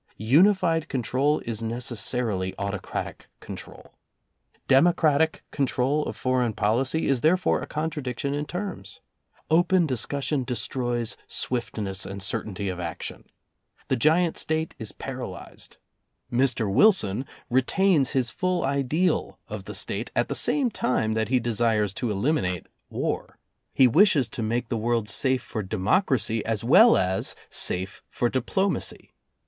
Uni 0.17 0.55
fied 0.55 0.89
control 0.89 1.41
is 1.45 1.61
necessarily 1.61 2.55
autocratic 2.57 3.27
control. 3.39 3.93
Democratic 4.67 5.43
control 5.51 6.03
of 6.05 6.15
foreign 6.15 6.53
policy 6.53 7.05
is 7.05 7.21
therefore 7.21 7.61
a 7.61 7.67
contradiction 7.67 8.33
in 8.33 8.47
terms. 8.47 8.99
Open 9.51 9.85
discussion 9.85 10.43
de 10.43 10.55
stroys 10.55 11.17
swiftness 11.27 12.03
and 12.03 12.23
certainty 12.23 12.67
of 12.67 12.79
action. 12.79 13.25
The 13.89 13.95
giant 13.95 14.37
State 14.39 14.73
is 14.79 14.91
paralyzed. 14.91 15.77
Mr. 16.33 16.67
Wilson 16.67 17.23
retains 17.51 18.09
his 18.13 18.31
full 18.31 18.63
ideal 18.65 19.37
of 19.47 19.65
the 19.65 19.75
State 19.75 20.09
at 20.15 20.29
the 20.29 20.33
same 20.33 20.71
time 20.71 21.13
that 21.13 21.29
he 21.29 21.39
desires 21.39 21.93
to 21.93 22.09
eliminate 22.09 22.65
war. 22.89 23.37
He 23.71 23.85
wishes 23.87 24.27
to 24.29 24.41
make 24.41 24.69
the 24.69 24.77
world 24.81 25.07
safe 25.09 25.43
for 25.43 25.61
democracy 25.61 26.43
as 26.43 26.63
well 26.63 26.97
as 26.97 27.35
safe 27.51 28.01
for 28.09 28.29
diplomacy. 28.29 29.11